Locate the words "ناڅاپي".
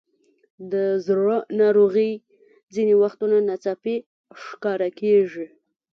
3.47-3.95